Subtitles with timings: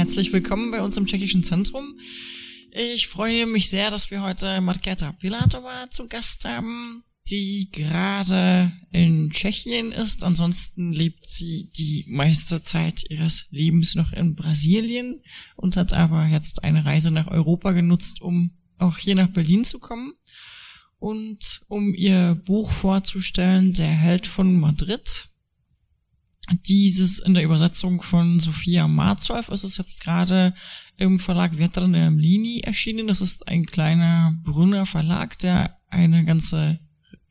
[0.00, 2.00] herzlich willkommen bei uns im Tschechischen Zentrum.
[2.72, 9.28] Ich freue mich sehr, dass wir heute Marketa Pilatova zu Gast haben, die gerade in
[9.28, 10.24] Tschechien ist.
[10.24, 15.20] Ansonsten lebt sie die meiste Zeit ihres Lebens noch in Brasilien
[15.54, 19.80] und hat aber jetzt eine Reise nach Europa genutzt, um auch hier nach Berlin zu
[19.80, 20.14] kommen.
[20.98, 25.29] Und um ihr Buch vorzustellen, Der Held von Madrid,
[26.66, 30.54] dieses in der Übersetzung von Sophia Marzow ist es jetzt gerade
[30.96, 33.06] im Verlag Vetrane Mlini erschienen.
[33.06, 36.80] Das ist ein kleiner Brünner Verlag, der eine ganze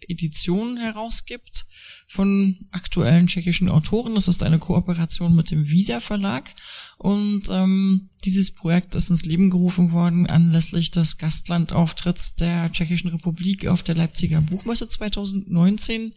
[0.07, 1.65] Edition herausgibt
[2.07, 4.15] von aktuellen tschechischen Autoren.
[4.15, 6.55] Das ist eine Kooperation mit dem Visa Verlag
[6.97, 13.67] und ähm, dieses Projekt ist ins Leben gerufen worden anlässlich des Gastlandauftritts der Tschechischen Republik
[13.67, 16.13] auf der Leipziger Buchmesse 2019.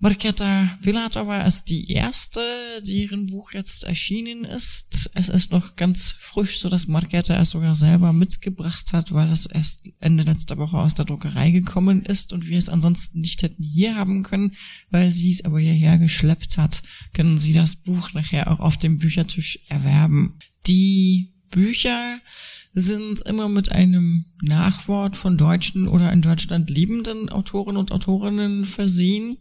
[0.00, 2.40] Marketa Pilatova ist die erste,
[2.86, 5.10] deren Buch jetzt erschienen ist.
[5.14, 9.46] Es ist noch ganz frisch, so dass Marketa es sogar selber mitgebracht hat, weil es
[9.46, 13.64] erst Ende letzter Woche aus der Druckerei gekommen ist und wir es ansonsten nicht hätten
[13.64, 14.54] hier haben können,
[14.90, 18.98] weil sie es aber hierher geschleppt hat, können Sie das Buch nachher auch auf dem
[18.98, 20.38] Büchertisch erwerben.
[20.68, 22.20] Die Bücher
[22.72, 29.38] sind immer mit einem Nachwort von deutschen oder in Deutschland lebenden Autoren und Autorinnen versehen.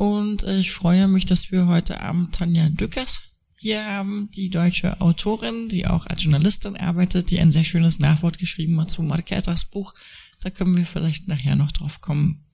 [0.00, 3.20] Und ich freue mich, dass wir heute Abend Tanja Dückers
[3.58, 8.38] hier haben, die deutsche Autorin, die auch als Journalistin arbeitet, die ein sehr schönes Nachwort
[8.38, 9.92] geschrieben hat zu Marquetas Buch.
[10.40, 12.46] Da können wir vielleicht nachher noch drauf kommen.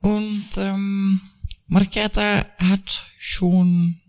[0.00, 1.20] Und ähm,
[1.68, 4.00] Marqueta hat schon,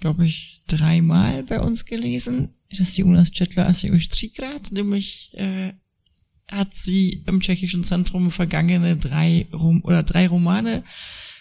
[0.00, 2.56] glaube ich, dreimal bei uns gelesen.
[2.76, 5.74] Das Jonas asi už třikrát, nämlich äh,
[6.52, 10.84] hat sie im tschechischen Zentrum vergangene drei Rom oder drei Romane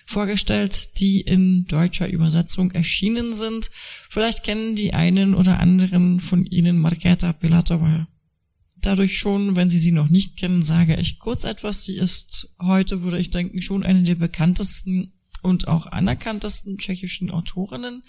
[0.06, 3.70] vorgestellt, die in deutscher Übersetzung erschienen sind.
[4.09, 8.08] Vielleicht kennen die einen oder anderen von Ihnen Marketa Pilatova
[8.82, 11.86] dadurch schon, wenn Sie sie noch nicht kennen, sage ich kurz etwas.
[11.86, 18.04] Sie ist heute, würde ich denken, schon eine der bekanntesten und auch anerkanntesten tschechischen Autorinnen.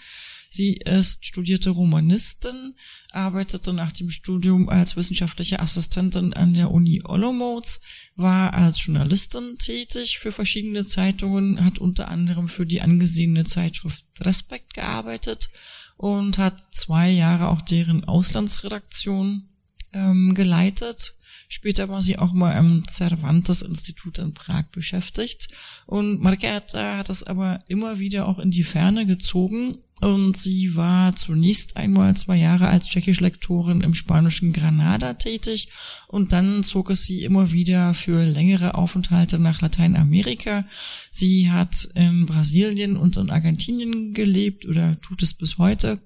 [0.55, 2.75] Sie ist studierte Romanistin,
[3.09, 7.79] arbeitete nach dem Studium als wissenschaftliche Assistentin an der Uni Olomouc,
[8.15, 14.75] war als Journalistin tätig für verschiedene Zeitungen, hat unter anderem für die angesehene Zeitschrift Respekt
[14.75, 15.49] gearbeitet
[15.97, 19.49] und hat zwei Jahre auch deren Auslandsredaktion
[19.93, 21.15] ähm, geleitet
[21.53, 25.49] Später war sie auch mal im Cervantes-Institut in Prag beschäftigt.
[25.85, 29.77] Und Margareta hat das aber immer wieder auch in die Ferne gezogen.
[30.01, 35.69] Und sie war zunächst einmal zwei Jahre als Tschechisch-Lektorin im spanischen Granada tätig.
[36.07, 40.65] Und dann zog es sie immer wieder für längere Aufenthalte nach Lateinamerika.
[41.11, 46.01] Sie hat in Brasilien und in Argentinien gelebt oder tut es bis heute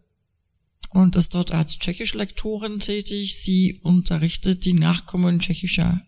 [0.90, 3.38] und ist dort als Tschechisch-Lektorin tätig.
[3.38, 6.02] Sie unterrichtet die Nachkommen tschechischer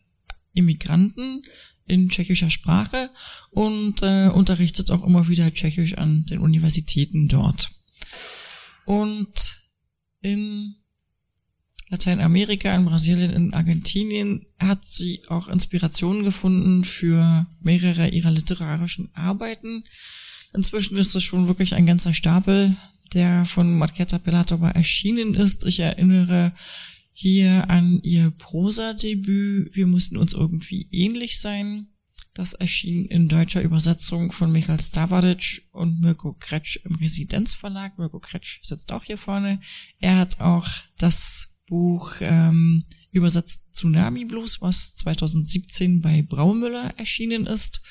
[0.53, 1.43] Immigranten
[1.85, 3.09] in tschechischer Sprache
[3.49, 7.71] und äh, unterrichtet auch immer wieder Tschechisch an den Universitäten dort.
[8.85, 9.59] Und
[10.21, 10.75] in
[11.89, 19.83] Lateinamerika, in Brasilien, in Argentinien hat sie auch Inspirationen gefunden für mehrere ihrer literarischen Arbeiten.
[20.53, 22.77] Inzwischen ist es schon wirklich ein ganzer Stapel
[23.13, 25.65] der von Marketa Pelatova erschienen ist.
[25.65, 26.53] Ich erinnere
[27.11, 29.75] hier an ihr Prosa-Debüt.
[29.75, 31.87] Wir mussten uns irgendwie ähnlich sein.
[32.33, 37.97] Das erschien in deutscher Übersetzung von Michael Stavaric und Mirko Kretsch im Residenzverlag.
[37.97, 39.59] Mirko Kretsch sitzt auch hier vorne.
[39.97, 47.81] Er hat auch das Buch ähm, übersetzt Tsunami Blues, was 2017 bei Braumüller erschienen ist.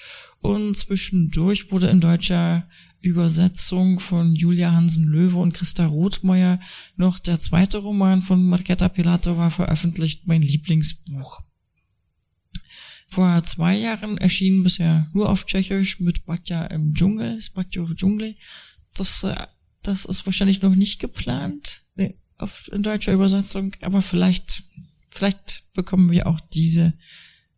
[0.41, 2.69] Und zwischendurch wurde in deutscher
[3.01, 6.59] Übersetzung von Julia Hansen-Löwe und Christa Rothmeier
[6.97, 11.43] noch der zweite Roman von Marketa Pilatova veröffentlicht, mein Lieblingsbuch.
[13.09, 18.37] Vor zwei Jahren erschien bisher nur auf Tschechisch mit Batja im Dschungel, Batja в Dschungel.
[18.95, 19.47] Das, äh,
[19.83, 21.83] das ist wahrscheinlich noch nicht geplant
[22.39, 24.63] auf, in deutscher Übersetzung, aber vielleicht,
[25.11, 26.95] vielleicht bekommen wir auch diese,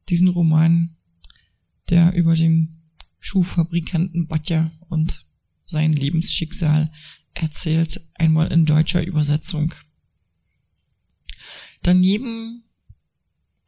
[0.09, 0.97] diesen Roman,
[1.91, 2.81] der über den
[3.21, 5.27] Schuhfabrikanten Batja und
[5.71, 6.91] sein Lebensschicksal
[7.35, 9.75] erzählt, einmal in deutscher Übersetzung.
[11.83, 12.65] Daneben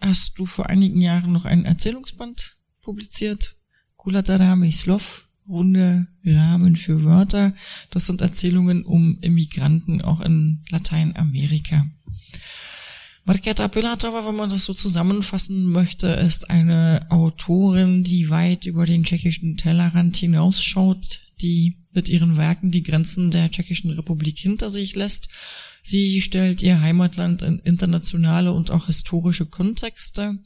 [0.01, 3.57] hast du vor einigen Jahren noch einen Erzählungsband publiziert,
[3.97, 7.55] Kulatara Slov, runde Rahmen für Wörter.
[7.91, 11.87] Das sind Erzählungen um Immigranten auch in Lateinamerika.
[13.25, 19.05] Marketa Pilatova, wenn man das so zusammenfassen möchte, ist eine Autorin, die weit über den
[19.05, 25.29] tschechischen Tellerrand hinausschaut, die mit ihren Werken die Grenzen der Tschechischen Republik hinter sich lässt.
[25.83, 30.39] Sie stellt ihr Heimatland in internationale und auch historische Kontexte.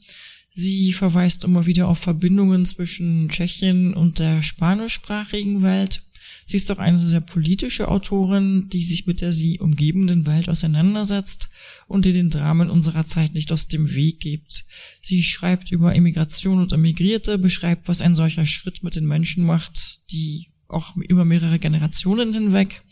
[0.49, 6.01] Sie verweist immer wieder auf Verbindungen zwischen Tschechien und der spanischsprachigen Welt.
[6.45, 11.49] Sie ist auch eine sehr politische Autorin, die sich mit der sie umgebenden Welt auseinandersetzt
[11.87, 14.65] und die den Dramen unserer Zeit nicht aus dem Weg gibt.
[15.01, 20.09] Sie schreibt über Immigration und Emigrierte, beschreibt, was ein solcher Schritt mit den Menschen macht,
[20.11, 22.83] die auch über mehrere Generationen hinweg.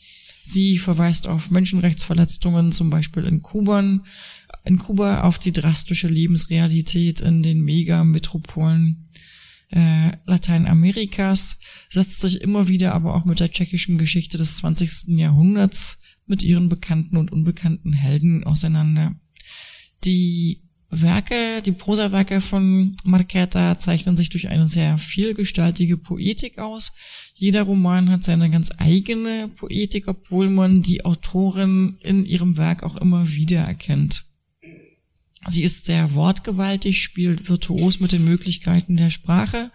[0.44, 4.01] Sie verweist auf Menschenrechtsverletzungen, zum Beispiel in Kuba,
[4.63, 9.10] in Kuba auf die drastische Lebensrealität in den Megametropolen
[9.72, 11.57] äh, Lateinamerikas,
[11.89, 15.18] setzt sich immer wieder aber auch mit der tschechischen Geschichte des 20.
[15.18, 19.16] Jahrhunderts mit ihren bekannten und unbekannten Helden auseinander.
[20.04, 20.65] Die
[21.02, 26.94] Werke, die Prosawerke von Marqueta zeichnen sich durch eine sehr vielgestaltige Poetik aus.
[27.34, 32.96] Jeder Roman hat seine ganz eigene Poetik, obwohl man die Autorin in ihrem Werk auch
[32.96, 34.26] immer wieder erkennt.
[35.48, 39.72] Sie ist sehr wortgewaltig, spielt virtuos mit den Möglichkeiten der Sprache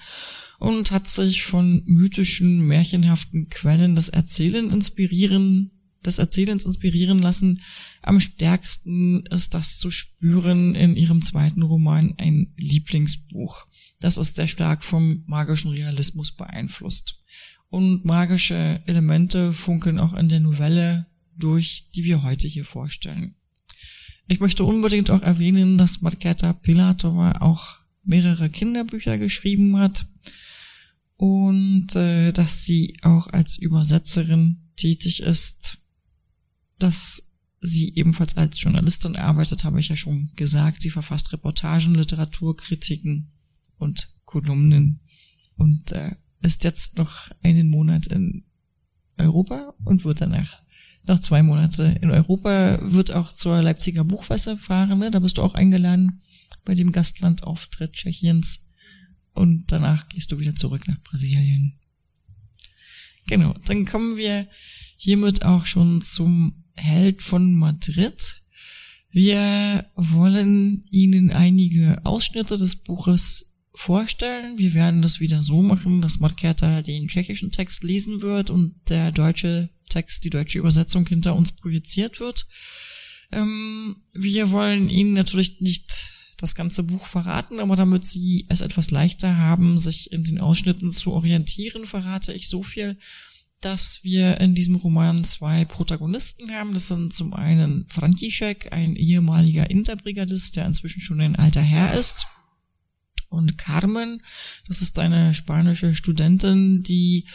[0.59, 5.71] und hat sich von mythischen, märchenhaften Quellen des Erzählen inspirieren,
[6.05, 7.63] des Erzählens inspirieren lassen.
[8.03, 13.67] Am stärksten ist das zu spüren in ihrem zweiten Roman, ein Lieblingsbuch.
[14.01, 17.19] Das ist sehr stark vom magischen Realismus beeinflusst.
[17.69, 21.07] Und magische Elemente funkeln auch in der Novelle
[21.37, 23.37] durch, die wir heute hier vorstellen.
[24.27, 30.07] Ich möchte unbedingt auch erwähnen, dass Marketa Pilatova auch mehrere Kinderbücher geschrieben hat
[31.17, 35.80] und äh, dass sie auch als Übersetzerin tätig ist.
[36.81, 37.23] Dass
[37.61, 40.83] sie ebenfalls als Journalistin arbeitet, habe ich ja schon gesagt.
[40.83, 43.31] Sie verfasst Reportagen, Literaturkritiken
[43.77, 45.01] und Kolumnen
[45.57, 48.45] und äh, ist jetzt noch einen Monat in
[49.19, 50.63] Europa und wird danach
[51.05, 55.11] noch zwei Monate in Europa, wird auch zur Leipziger Buchmesse fahren, ne?
[55.11, 56.23] da bist du auch eingeladen
[56.65, 58.65] bei dem Gastlandauftritt Tschechiens
[59.33, 61.79] und danach gehst du wieder zurück nach Brasilien.
[63.27, 64.49] Genau, dann kommen wir
[64.97, 68.43] hiermit auch schon zum Held von Madrid.
[69.11, 74.59] Wir wollen Ihnen einige Ausschnitte des Buches vorstellen.
[74.59, 79.13] Wir werden das wieder so machen, dass Marketa den tschechischen Text lesen wird und der
[79.13, 82.47] deutsche Text, die deutsche Übersetzung hinter uns projiziert wird.
[83.33, 88.91] Ähm, wir wollen Ihnen natürlich nicht das ganze Buch verraten, aber damit Sie es etwas
[88.91, 92.97] leichter haben, sich in den Ausschnitten zu orientieren, verrate ich so viel,
[93.61, 96.73] dass wir in diesem Roman zwei Protagonisten haben.
[96.73, 102.27] Das sind zum einen František, ein ehemaliger Interbrigadist, der inzwischen schon ein alter Herr ist
[103.29, 104.23] und Carmen.
[104.67, 107.27] Das ist eine spanische Studentin, die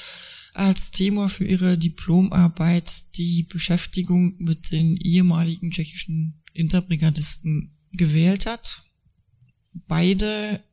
[0.53, 8.83] als Thema für ihre Diplomarbeit die Beschäftigung mit den ehemaligen tschechischen Interbrigadisten gewählt hat.
[9.73, 10.63] Beide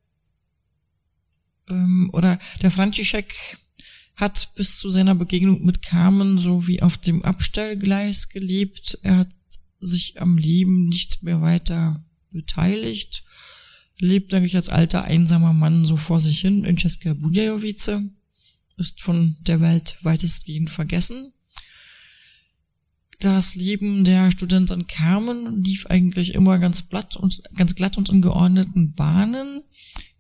[1.68, 3.58] ähm, oder der František
[4.14, 8.98] hat bis zu seiner Begegnung mit Carmen so wie auf dem Abstellgleis gelebt.
[9.02, 9.34] Er hat
[9.80, 13.24] sich am Leben nicht mehr weiter beteiligt
[14.02, 18.02] lebt eigentlich als alter, einsamer Mann so vor sich hin in České Budějovice,
[18.76, 21.32] ist von der Welt weitestgehend vergessen.
[23.20, 26.82] Das Leben der Studentin Carmen lief eigentlich immer ganz
[27.16, 29.62] und, ganz glatt und in geordneten Bahnen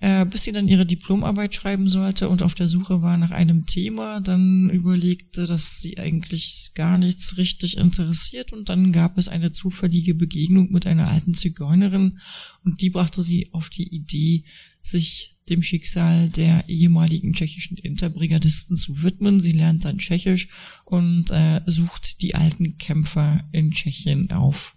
[0.02, 3.66] äh, bis sie dann ihre Diplomarbeit schreiben sollte und auf der Suche war nach einem
[3.66, 9.52] Thema, dann überlegte, dass sie eigentlich gar nichts richtig interessiert und dann gab es eine
[9.52, 12.18] zufällige Begegnung mit einer alten Zigeunerin
[12.64, 14.42] und die brachte sie auf die Idee,
[14.80, 19.38] sich dem Schicksal der ehemaligen tschechischen Interbrigadisten zu widmen.
[19.38, 20.48] Sie lernt dann Tschechisch
[20.84, 24.74] und äh, sucht die alten Kämpfer in Tschechien auf.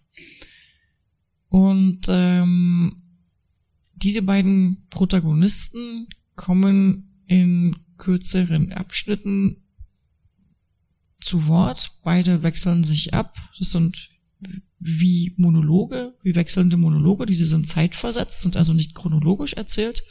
[1.50, 3.05] Und ähm,
[4.06, 9.64] diese beiden Protagonisten kommen in kürzeren Abschnitten
[11.20, 11.92] zu Wort.
[12.04, 13.36] Beide wechseln sich ab.
[13.58, 14.12] Das sind
[14.78, 17.26] wie Monologe, wie wechselnde Monologe.
[17.26, 20.04] Diese sind zeitversetzt, sind also nicht chronologisch erzählt.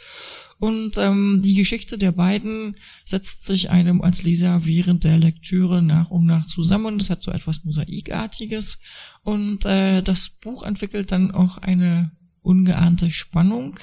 [0.59, 2.75] Und ähm, die Geschichte der beiden
[3.05, 6.99] setzt sich einem als Leser während der Lektüre nach und nach zusammen.
[6.99, 8.81] Das hat so etwas Mosaikartiges.
[9.23, 12.11] Und äh, das Buch entwickelt dann auch eine
[12.45, 13.79] ungeahnte Spannung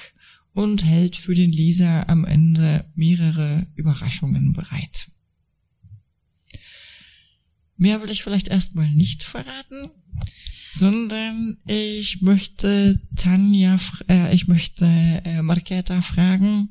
[0.54, 5.08] und hält für den Leser am Ende mehrere Überraschungen bereit.
[7.76, 9.90] Mehr will ich vielleicht erstmal nicht verraten,
[10.72, 13.78] sondern ich möchte Tanja,
[14.08, 16.68] äh, ich möchte äh, Marketa fragen,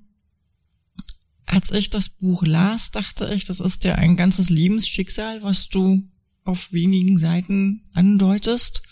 [1.45, 6.07] als ich das Buch las, dachte ich, das ist ja ein ganzes Lebensschicksal, was du
[6.45, 8.83] auf wenigen Seiten andeutest.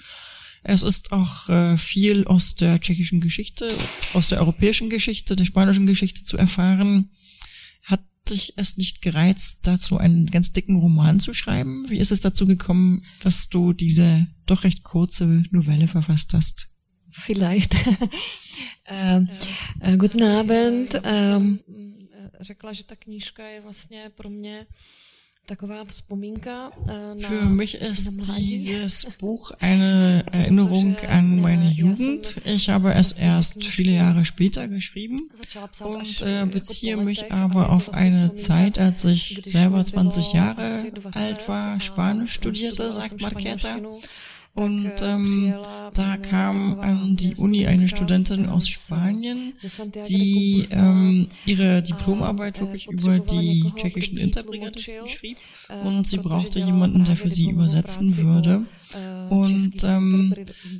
[0.63, 3.69] Es ist auch äh, viel aus der tschechischen Geschichte,
[4.13, 7.11] aus der europäischen Geschichte, der spanischen Geschichte zu erfahren.
[7.83, 11.89] Hat dich es nicht gereizt, dazu einen ganz dicken Roman zu schreiben?
[11.89, 16.69] Wie ist es dazu gekommen, dass du diese doch recht kurze Novelle verfasst hast?
[17.11, 17.75] Vielleicht.
[18.85, 19.21] äh,
[19.79, 21.01] äh, guten Abend.
[21.03, 21.61] Ähm,
[22.41, 24.67] řekla, že ta knížka je vlastně pro mě
[25.49, 32.35] taková vzpomínka äh, Für mich ist dieses Buch eine Erinnerung an meine Jugend.
[32.45, 35.31] Ich habe es erst viele Jahre später geschrieben
[35.79, 41.79] und äh, beziehe mich aber auf eine Zeit, als ich selber 20 Jahre alt war,
[41.79, 43.77] Spanisch studierte, sagt Marqueta.
[44.59, 45.53] Und ähm,
[45.93, 49.53] da kam an die Uni eine Studentin aus Spanien,
[50.09, 55.37] die ähm, ihre Diplomarbeit wirklich über die tschechischen Interbrigadisten schrieb.
[55.85, 58.65] Und sie brauchte jemanden, der für sie übersetzen würde.
[59.29, 60.33] Und ähm,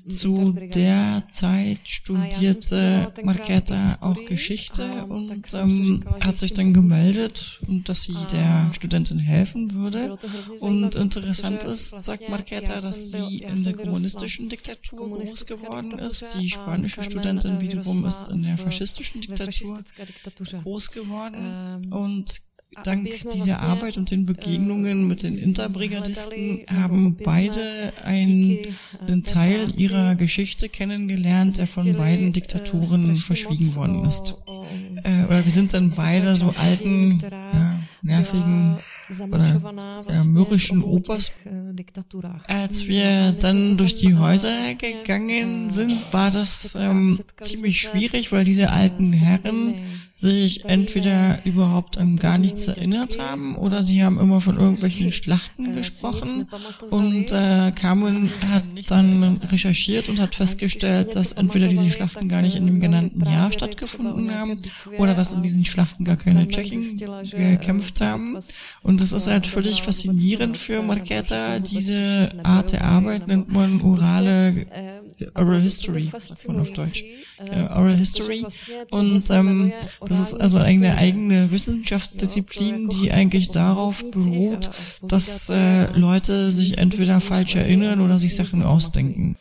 [0.07, 8.15] zu der Zeit studierte Marketa auch Geschichte und ähm, hat sich dann gemeldet, dass sie
[8.31, 10.17] der Studentin helfen würde.
[10.59, 16.27] Und interessant ist, sagt Marketa, dass sie in der kommunistischen Diktatur groß geworden ist.
[16.39, 19.83] Die spanische Studentin wiederum ist in der faschistischen Diktatur
[20.63, 22.41] groß geworden und
[22.83, 28.59] Dank dieser Arbeit und den Begegnungen mit den Interbrigadisten haben beide einen,
[29.05, 34.35] einen Teil ihrer Geschichte kennengelernt, der von beiden Diktaturen verschwiegen worden ist.
[35.03, 38.77] Äh, oder wir sind dann beide so alten, ja, nervigen
[39.09, 39.61] oder
[40.07, 41.31] ja, mürrischen Opas.
[42.47, 48.69] Als wir dann durch die Häuser gegangen sind, war das ähm, ziemlich schwierig, weil diese
[48.71, 49.75] alten Herren
[50.19, 55.73] sich entweder überhaupt an gar nichts erinnert haben oder sie haben immer von irgendwelchen Schlachten
[55.75, 56.45] gesprochen.
[56.89, 62.57] und äh, Carmen hat dann recherchiert und hat festgestellt, dass entweder diese Schlachten gar nicht
[62.57, 64.61] in dem genannten Jahr stattgefunden haben
[64.97, 66.97] oder dass in diesen Schlachten gar keine Tschechen
[67.31, 68.37] gekämpft haben.
[68.83, 71.59] und das ist halt völlig faszinierend für Marqueta.
[71.59, 74.98] Diese Art der Arbeit nennt man orale
[75.35, 77.03] Oral History, sagt man auf Deutsch.
[77.39, 78.45] Oral History
[78.91, 79.73] und ähm,
[80.07, 84.69] das ist also eine eigene Wissenschaftsdisziplin, die eigentlich darauf beruht,
[85.01, 89.37] dass äh, Leute sich entweder falsch erinnern oder sich Sachen ausdenken.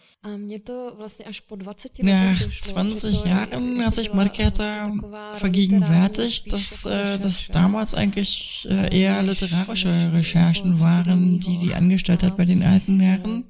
[2.00, 4.92] Nach 20 Jahren hat sich Marketa
[5.34, 12.36] vergegenwärtigt, dass äh, das damals eigentlich äh, eher literarische Recherchen waren, die sie angestellt hat
[12.36, 13.44] bei den alten Herren,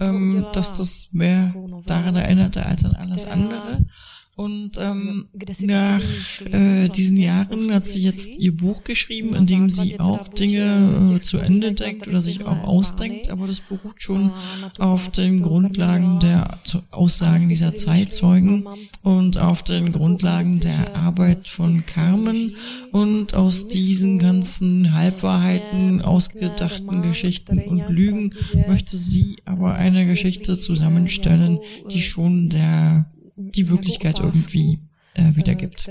[0.00, 3.84] ähm, dass das mehr daran erinnerte als an alles andere.
[4.38, 5.26] Und ähm,
[5.62, 6.00] nach
[6.52, 11.20] äh, diesen Jahren hat sie jetzt ihr Buch geschrieben, in dem sie auch Dinge äh,
[11.20, 14.30] zu Ende denkt oder sich auch ausdenkt, aber das beruht schon
[14.78, 16.60] auf den Grundlagen der
[16.92, 18.68] Aussagen dieser Zeitzeugen
[19.02, 22.54] und auf den Grundlagen der Arbeit von Carmen
[22.92, 28.34] und aus diesen ganzen Halbwahrheiten, ausgedachten Geschichten und Lügen
[28.68, 31.58] möchte sie aber eine Geschichte zusammenstellen,
[31.90, 33.06] die schon der
[33.38, 34.80] die Wirklichkeit irgendwie
[35.14, 35.88] äh, wiedergibt.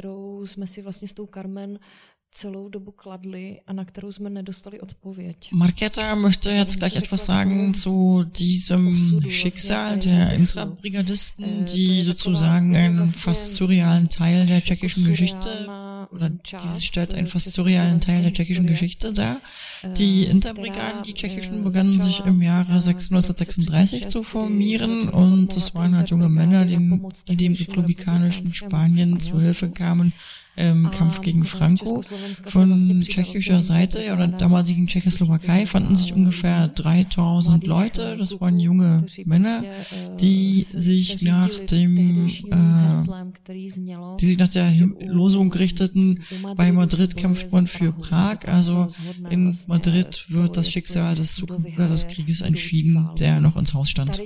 [5.51, 13.55] Marketa möchte jetzt gleich etwas sagen zu diesem Schicksal der Intrabrigadisten, die sozusagen einen fast
[13.55, 15.50] surrealen Teil der tschechischen Geschichte
[16.12, 19.41] oder dieses stellt einen fast surrealen Teil der tschechischen Geschichte dar.
[19.98, 26.10] Die Interbrigaden, die tschechischen, begannen sich im Jahre 1936 zu formieren und es waren halt
[26.10, 26.77] junge Männer, die,
[27.27, 30.13] die dem republikanischen Spanien zu Hilfe kamen
[30.57, 32.03] im Kampf gegen Franco.
[32.45, 38.17] Von tschechischer Seite ja, oder damaligen Tschechoslowakei fanden sich ungefähr 3000 Leute.
[38.17, 39.63] Das waren junge Männer,
[40.19, 43.53] die sich nach dem, äh,
[44.19, 46.21] die sich nach der Losung richteten.
[46.55, 48.47] Bei Madrid kämpft man für Prag.
[48.47, 48.87] Also
[49.29, 51.45] in Madrid wird das Schicksal des,
[51.77, 54.19] des Krieges entschieden, der noch ins Haus stand.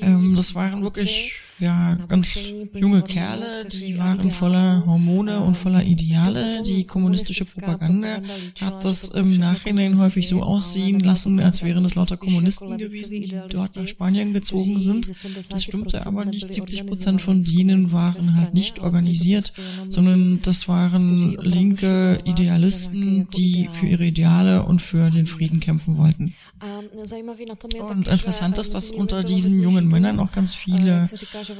[0.00, 6.62] Ähm, das waren wirklich ja ganz junge Kerle, die waren voller Hormone und voller Ideale.
[6.62, 8.20] Die kommunistische Propaganda
[8.60, 13.36] hat das im Nachhinein häufig so aussehen lassen, als wären es lauter Kommunisten gewesen, die
[13.48, 15.10] dort nach Spanien gezogen sind.
[15.48, 16.52] Das stimmte aber nicht.
[16.52, 19.52] 70 Prozent von denen waren halt nicht organisiert,
[19.88, 26.34] sondern das waren linke Idealisten, die für ihre Ideale und für den Frieden kämpfen wollten.
[26.62, 31.10] Und interessant ist, dass unter diesen jungen Männern auch ganz viele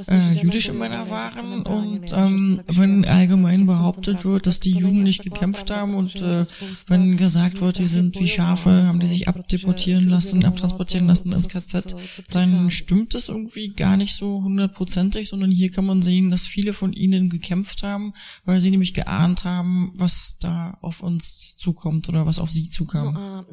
[0.09, 1.63] äh, jüdische Männer waren.
[1.63, 6.45] Und ähm, wenn allgemein behauptet wird, dass die Juden nicht gekämpft haben und äh,
[6.87, 11.49] wenn gesagt wird, die sind wie Schafe, haben die sich abdeportieren lassen, abtransportieren lassen ins
[11.49, 11.97] KZ,
[12.31, 16.73] dann stimmt es irgendwie gar nicht so hundertprozentig, sondern hier kann man sehen, dass viele
[16.73, 18.13] von ihnen gekämpft haben,
[18.45, 23.45] weil sie nämlich geahnt haben, was da auf uns zukommt oder was auf sie zukam.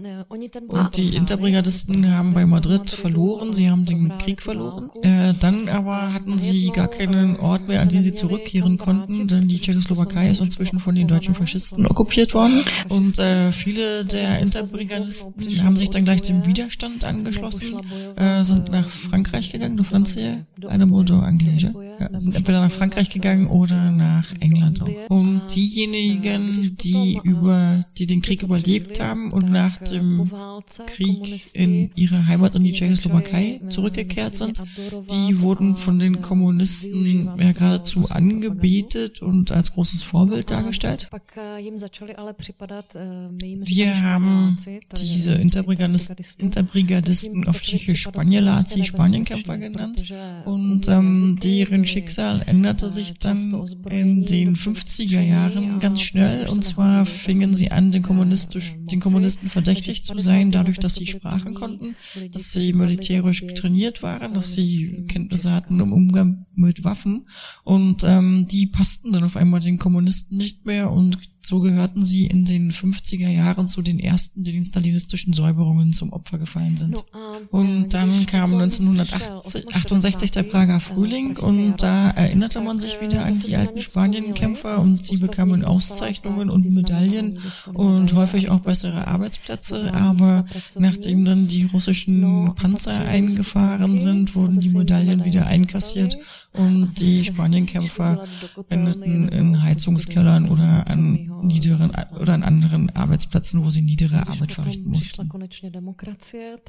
[0.67, 4.89] Und die Interbrigadisten haben bei Madrid verloren, sie haben den Krieg verloren.
[5.03, 9.47] Äh, dann aber hatten sie gar keinen Ort mehr, an den sie zurückkehren konnten, denn
[9.47, 12.65] die Tschechoslowakei ist inzwischen von den deutschen Faschisten okkupiert worden.
[12.89, 17.79] Und äh, viele der Interbrigadisten haben sich dann gleich dem Widerstand angeschlossen,
[18.17, 23.09] äh, sind nach Frankreich gegangen, du Francie, eine Bordeaux Anglaise, ja, sind entweder nach Frankreich
[23.09, 24.89] gegangen oder nach England auch.
[25.07, 30.29] Und diejenigen, die über, die den Krieg überlebt haben und nach dem
[30.85, 34.61] Krieg in ihre Heimat in die Tschechoslowakei zurückgekehrt sind,
[35.11, 41.09] die wurden von den Kommunisten ja geradezu angebetet und als großes Vorbild dargestellt.
[43.65, 44.57] Wir haben
[44.97, 50.03] diese Interbrigadisten, Interbrigadisten auf Tschechisch Spanielazi, Spanienkämpfer genannt.
[50.45, 56.47] und ähm, deren Schicksal änderte sich dann in den 50er Jahren ganz schnell.
[56.47, 61.07] und zwar fingen sie an, den, Kommunistisch, den Kommunisten verdächtig zu sein, dadurch, dass sie
[61.09, 61.95] sprachen konnten,
[62.31, 67.27] dass sie militärisch trainiert waren, dass sie Kenntnisse hatten im Umgang mit Waffen.
[67.63, 71.17] Und ähm, die passten dann auf einmal den Kommunisten nicht mehr und
[71.49, 76.13] so gehörten sie in den 50er Jahren zu den ersten, die den stalinistischen Säuberungen zum
[76.13, 77.03] Opfer gefallen sind.
[77.49, 83.55] Und dann kam 1968 der Prager Frühling und da erinnerte man sich wieder an die
[83.55, 87.39] alten Spanienkämpfer und sie bekamen Auszeichnungen und Medaillen
[87.73, 89.91] und häufig auch bessere Arbeitsplätze.
[89.93, 90.45] Aber
[90.77, 96.15] nachdem dann die russischen Panzer eingefahren sind, wurden die Medaillen wieder einkassiert
[96.53, 98.23] und die Spanienkämpfer
[98.69, 104.89] endeten in Heizungskellern oder an niederen oder an anderen Arbeitsplätzen, wo sie niedere Arbeit verrichten
[104.89, 105.29] mussten.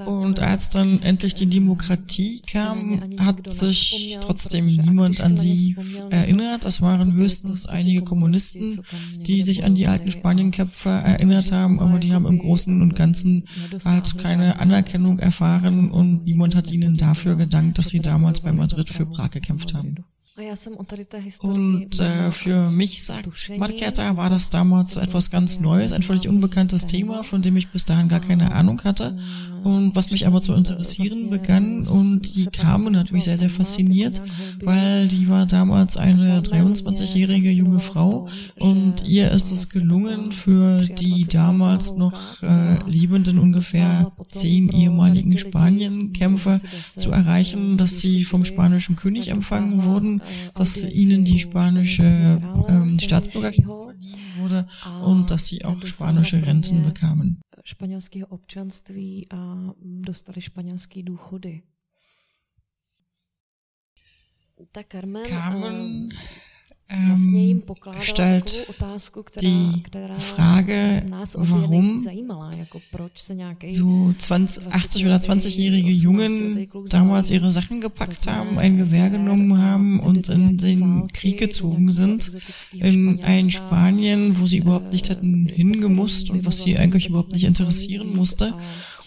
[0.04, 5.76] Und als dann endlich die Demokratie kam, hat sich trotzdem niemand an sie
[6.10, 6.66] erinnert.
[6.66, 8.80] Es waren höchstens einige Kommunisten,
[9.16, 13.44] die sich an die alten Spanienkämpfer erinnert haben, aber die haben im Großen und Ganzen
[13.84, 18.90] halt keine Anerkennung erfahren und niemand hat ihnen dafür gedankt, dass sie damals bei Madrid
[18.90, 20.04] für Prag gekämpft haben.
[21.40, 26.86] Und äh, für mich, sagt Marketa, war das damals etwas ganz Neues, ein völlig unbekanntes
[26.86, 29.18] Thema, von dem ich bis dahin gar keine Ahnung hatte.
[29.64, 34.22] und was mich aber zu interessieren begann und die Carmen hat mich sehr, sehr fasziniert,
[34.62, 41.26] weil die war damals eine 23-jährige junge Frau und ihr ist es gelungen, für die
[41.26, 46.60] damals noch äh, lebenden ungefähr zehn ehemaligen Spanienkämpfer
[46.96, 50.22] zu erreichen, dass sie vom spanischen König empfangen wurden
[50.54, 53.68] dass ihnen die spanische ähm, Staatsbürgerschaft
[54.38, 54.66] wurde
[55.04, 57.40] und dass sie auch spanische Renten bekamen.
[57.64, 61.62] španělského občanství a dostali španělský důchody.
[64.72, 66.08] Ta Carmen, Carmen
[66.90, 67.62] ähm,
[68.00, 68.66] stellt
[69.40, 69.82] die
[70.18, 71.02] Frage,
[71.34, 72.06] warum
[73.66, 80.00] so 20, 80 oder 20-jährige Jungen damals ihre Sachen gepackt haben, ein Gewehr genommen haben
[80.00, 82.32] und in den Krieg gezogen sind,
[82.72, 87.44] in ein Spanien, wo sie überhaupt nicht hätten hingemusst und was sie eigentlich überhaupt nicht
[87.44, 88.54] interessieren musste.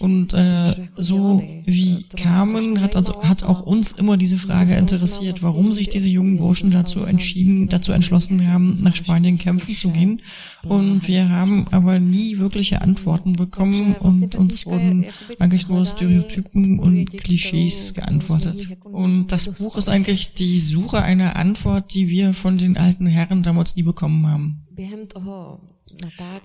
[0.04, 5.72] Und äh, so wie Carmen hat also hat auch uns immer diese Frage interessiert, warum
[5.72, 10.22] sich diese jungen Burschen dazu entschieden, dazu entschlossen haben, nach Spanien kämpfen zu gehen.
[10.64, 15.06] Und wir haben aber nie wirkliche Antworten bekommen und uns wurden
[15.40, 18.76] eigentlich nur Stereotypen und Klischees geantwortet.
[18.84, 23.42] Und das Buch ist eigentlich die Suche einer Antwort, die wir von den alten Herren
[23.42, 24.68] damals nie bekommen haben.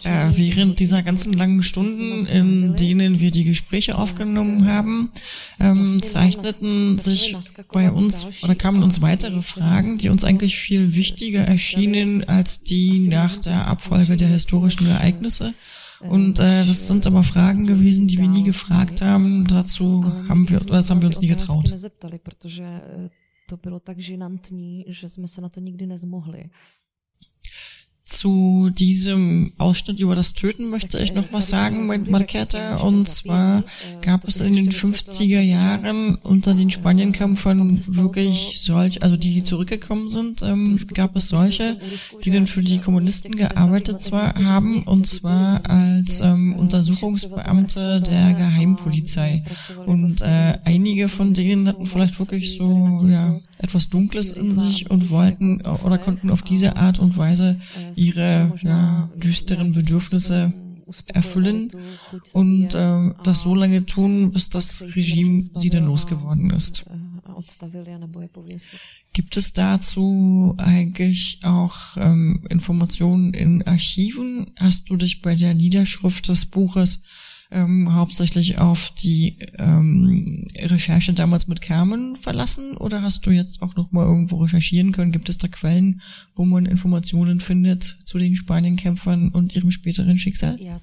[0.05, 5.11] Äh, während dieser ganzen langen Stunden, in denen wir die Gespräche aufgenommen haben,
[5.61, 7.37] ähm, zeichneten sich
[7.73, 13.09] bei uns oder kamen uns weitere Fragen, die uns eigentlich viel wichtiger erschienen als die
[13.09, 15.55] nach der Abfolge der historischen Ereignisse.
[16.01, 19.47] Und äh, das sind aber Fragen gewesen, die wir nie gefragt haben.
[19.47, 21.75] Dazu haben wir, das haben wir uns nie getraut.
[23.49, 26.51] To bylo tak žinantní, že jsme se na to nikdy nezmohli.
[28.09, 32.77] Zu diesem Ausschnitt über das Töten möchte ich noch was sagen mit Marqueta.
[32.77, 33.65] Und zwar
[34.01, 40.09] gab es in den 50er Jahren unter den Spanienkämpfern wirklich solch, also die, die zurückgekommen
[40.09, 41.79] sind, ähm, gab es solche,
[42.25, 49.45] die dann für die Kommunisten gearbeitet zwar haben, und zwar als ähm, Untersuchungsbeamte der Geheimpolizei.
[49.85, 55.11] Und äh, einige von denen hatten vielleicht wirklich so, ja, etwas Dunkles in sich und
[55.11, 57.59] wollten oder konnten auf diese Art und Weise
[57.99, 60.53] ihre ja, düsteren Bedürfnisse
[61.07, 61.71] erfüllen
[62.33, 66.87] und äh, das so lange tun, bis das Regime sie dann losgeworden ist.
[69.13, 74.53] Gibt es dazu eigentlich auch ähm, Informationen in Archiven?
[74.57, 77.03] Hast du dich bei der Niederschrift des Buches
[77.51, 83.75] ähm, hauptsächlich auf die ähm, Recherche damals mit Carmen verlassen oder hast du jetzt auch
[83.75, 85.13] noch mal irgendwo recherchieren können?
[85.13, 86.03] Gibt es da Quellen,
[86.35, 90.61] wo man Informationen findet zu den Spanienkämpfern und ihrem späteren Schicksal?
[90.61, 90.77] Ja,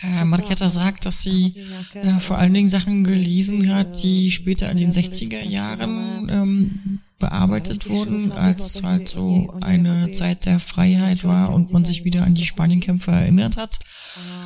[0.00, 1.54] äh, Marquetta sagt, dass sie
[1.94, 7.88] äh, vor allen Dingen Sachen gelesen hat, die später in den 60er Jahren ähm, bearbeitet
[7.88, 12.46] wurden, als halt so eine Zeit der Freiheit war und man sich wieder an die
[12.46, 13.78] Spanienkämpfer erinnert hat.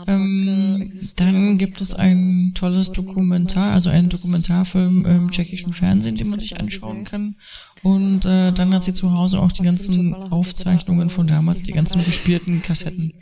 [0.06, 6.38] Ähm, dann gibt es ein tolles Dokumentar, also einen Dokumentarfilm im tschechischen Fernsehen, den man
[6.38, 7.36] sich anschauen kann.
[7.84, 12.02] Und äh, dann hat sie zu Hause auch die ganzen Aufzeichnungen von damals, die ganzen
[12.02, 13.12] gespielten Kassetten.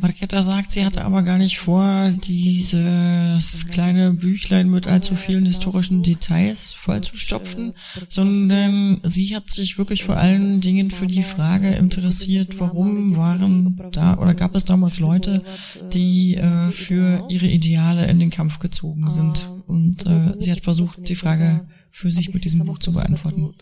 [0.00, 6.04] Marketa sagt, sie hatte aber gar nicht vor, dieses kleine Büchlein mit allzu vielen historischen
[6.04, 7.72] Details vollzustopfen,
[8.08, 14.18] sondern sie hat sich wirklich vor allen Dingen für die Frage interessiert, warum waren da
[14.18, 15.44] oder gab es damals Leute,
[15.92, 19.48] die äh, für ihre Ideale in den Kampf gezogen sind.
[19.66, 23.54] Und äh, sie hat versucht, die Frage für sich mit diesem Buch zu beantworten.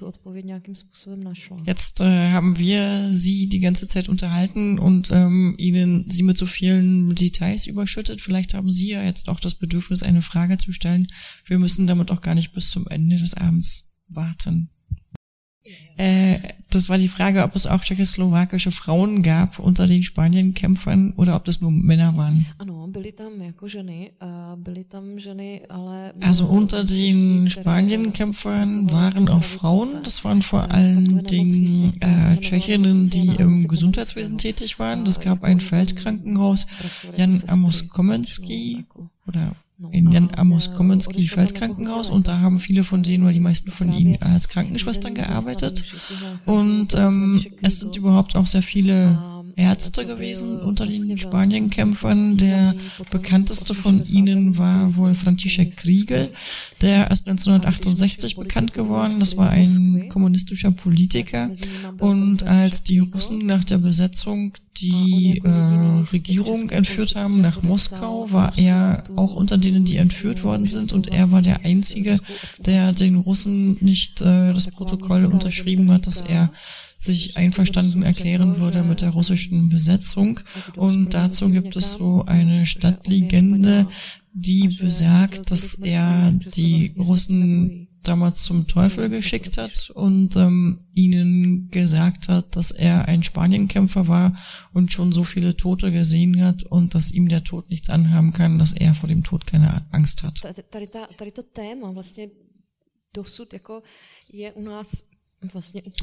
[1.66, 6.46] Jetzt äh, haben wir sie die ganze Zeit unterhalten und ähm, ihnen sie mit so
[6.46, 8.20] vielen Details überschüttet.
[8.20, 11.08] Vielleicht haben sie ja jetzt auch das Bedürfnis, eine Frage zu stellen.
[11.44, 14.70] Wir müssen damit auch gar nicht bis zum Ende des Abends warten.
[15.96, 16.38] Äh,
[16.70, 21.44] das war die Frage, ob es auch tschechoslowakische Frauen gab unter den Spanienkämpfern oder ob
[21.44, 22.46] das nur Männer waren.
[26.20, 30.02] Also unter den Spanienkämpfern waren auch Frauen.
[30.04, 35.04] Das waren vor allen Dingen äh, Tschechinnen, die im Gesundheitswesen tätig waren.
[35.04, 36.66] Das gab ein Feldkrankenhaus,
[37.16, 38.85] Jan Amos Komensky
[39.26, 39.52] oder
[39.90, 43.92] in Jan Amos Komenski Feldkrankenhaus und da haben viele von denen oder die meisten von
[43.92, 45.84] ihnen als Krankenschwestern gearbeitet
[46.44, 52.36] und ähm, es sind überhaupt auch sehr viele Ärzte gewesen unter den Spanienkämpfern.
[52.36, 52.74] Der
[53.10, 56.30] bekannteste von ihnen war wohl František Kriegel,
[56.80, 59.16] der erst 1968 bekannt geworden.
[59.20, 61.50] Das war ein kommunistischer Politiker.
[61.98, 65.50] Und als die Russen nach der Besetzung die äh,
[66.12, 70.92] Regierung entführt haben nach Moskau, war er auch unter denen, die entführt worden sind.
[70.92, 72.20] Und er war der Einzige,
[72.64, 76.50] der den Russen nicht äh, das Protokoll unterschrieben hat, dass er
[77.00, 80.40] sich einverstanden erklären würde mit der russischen Besetzung.
[80.76, 83.86] Und dazu gibt es so eine Stadtlegende,
[84.34, 92.28] die besagt, dass er die Russen damals zum Teufel geschickt hat und ähm, ihnen gesagt
[92.28, 94.36] hat, dass er ein Spanienkämpfer war
[94.72, 98.58] und schon so viele Tote gesehen hat und dass ihm der Tod nichts anhaben kann,
[98.58, 100.40] dass er vor dem Tod keine Angst hat.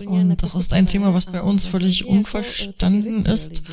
[0.05, 3.63] Und das ist ein Thema, was bei uns völlig unverstanden ist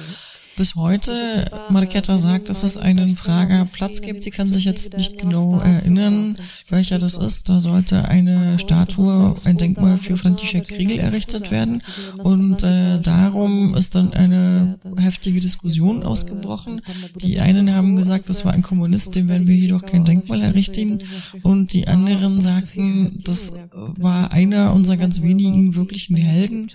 [0.56, 1.50] bis heute.
[1.70, 4.22] Marketa sagt, dass es einen Prager Platz gibt.
[4.22, 6.36] Sie kann sich jetzt nicht genau erinnern,
[6.68, 7.48] welcher das ist.
[7.48, 11.82] Da sollte eine Statue, ein Denkmal für František Kriegel errichtet werden.
[12.18, 16.80] Und äh, darum ist dann eine heftige Diskussion ausgebrochen.
[17.16, 21.00] Die einen haben gesagt, das war ein Kommunist, dem werden wir jedoch kein Denkmal errichten.
[21.42, 26.70] Und die anderen sagten, das war einer unserer ganz wenigen wirklichen Helden.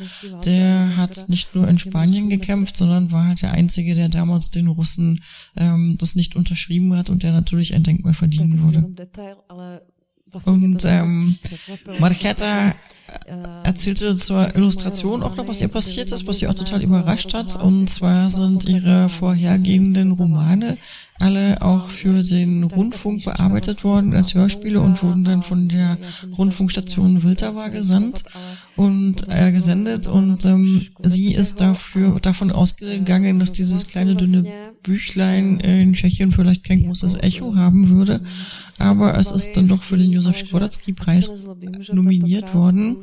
[0.45, 4.51] Der hat nicht nur in Spanien gekämpft, sondern war halt der einzige Einzige, der damals
[4.51, 5.21] den Russen
[5.55, 9.07] ähm, das nicht unterschrieben hat und der natürlich ein Denkmal verdienen würde.
[10.45, 11.37] Und ähm,
[11.99, 12.75] Marchetta
[13.63, 17.55] erzählte zur Illustration auch noch, was ihr passiert ist, was sie auch total überrascht hat.
[17.61, 20.77] Und zwar sind ihre vorhergehenden Romane
[21.19, 25.97] alle auch für den Rundfunk bearbeitet worden als Hörspiele und wurden dann von der
[26.37, 28.23] Rundfunkstation Wilterwa gesandt
[28.75, 30.07] und äh, gesendet.
[30.07, 34.45] Und ähm, sie ist dafür davon ausgegangen, dass dieses kleine dünne
[34.81, 38.21] Büchlein in Tschechien vielleicht kein großes Echo haben würde.
[38.77, 41.29] Aber es ist dann doch für den Josef Skworecki-Preis
[41.91, 42.98] nominiert worden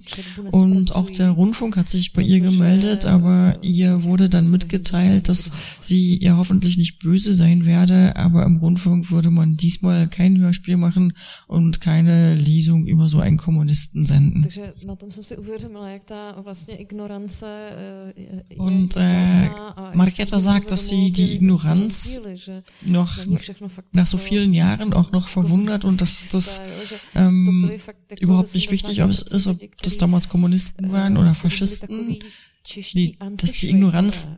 [0.51, 5.53] und auch der Rundfunk hat sich bei ihr gemeldet, aber ihr wurde dann mitgeteilt, dass
[5.81, 10.77] sie ihr hoffentlich nicht böse sein werde, aber im Rundfunk würde man diesmal kein Hörspiel
[10.77, 11.13] machen
[11.47, 14.47] und keine Lesung über so einen Kommunisten senden.
[18.57, 19.49] Und äh,
[19.95, 22.23] Marketa sagt, dass sie die Ignoranz
[22.83, 23.17] noch
[23.93, 26.61] nach so vielen Jahren auch noch verwundert und dass das
[27.15, 27.71] ähm,
[28.21, 32.19] überhaupt nicht wichtig ist, ob das damals Kommunisten waren oder Faschisten.
[32.95, 34.31] Die, dass die Ignoranz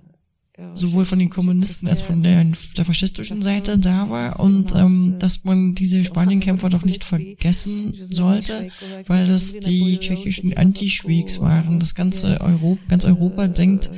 [0.75, 2.45] sowohl von den Kommunisten als von der,
[2.77, 8.69] der faschistischen Seite da war und ähm, dass man diese Spanienkämpfer doch nicht vergessen sollte,
[9.07, 11.79] weil das die tschechischen Antischwegs waren.
[11.79, 13.91] Das ganze Europa, ganz Europa denkt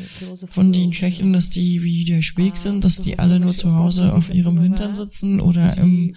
[0.48, 4.12] von den Tschechen, dass die wie der Schweg sind, dass die alle nur zu Hause
[4.12, 6.14] auf ihrem Hintern sitzen oder im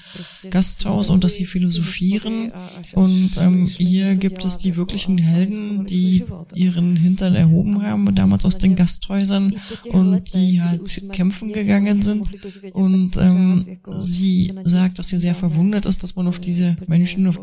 [0.49, 2.51] Gasthaus und dass sie philosophieren.
[2.93, 8.57] Und ähm, hier gibt es die wirklichen Helden, die ihren Hintern erhoben haben, damals aus
[8.57, 9.55] den Gasthäusern
[9.89, 12.31] und die halt kämpfen gegangen sind.
[12.73, 17.39] Und ähm, sie sagt, dass sie sehr verwundert ist, dass man auf diese Menschen, auf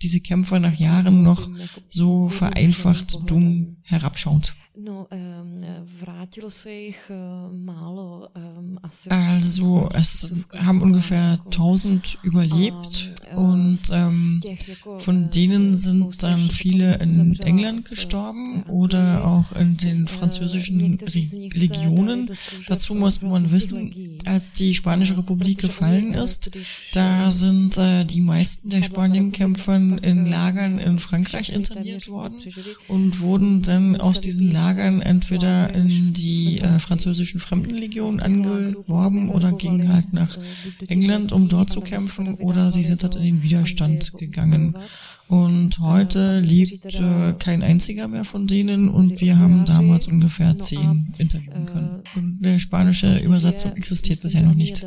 [0.00, 1.50] diese Kämpfer nach Jahren noch
[1.88, 4.54] so vereinfacht dumm herabschaut.
[4.80, 5.64] No, ähm,
[8.36, 14.40] ähm, asi also es haben ungefähr 1000 überlebt und ähm,
[14.98, 22.30] von denen sind dann viele in England gestorben oder auch in den französischen Legionen.
[22.68, 26.52] Dazu muss man wissen, als die Spanische Republik gefallen ist,
[26.92, 32.36] da sind äh, die meisten der Spanienkämpfer in Lagern in Frankreich interniert worden
[32.86, 39.52] und wurden dann aus diesen Lagern Lagern entweder in die äh, französischen Fremdenlegionen angeworben oder
[39.52, 40.36] gingen halt nach
[40.88, 44.74] England, um dort zu kämpfen, oder sie sind halt in den Widerstand gegangen.
[45.26, 51.14] Und heute lebt äh, kein einziger mehr von denen und wir haben damals ungefähr zehn
[51.16, 52.02] interviewen können.
[52.14, 54.84] Und eine spanische Übersetzung existiert bisher noch nicht.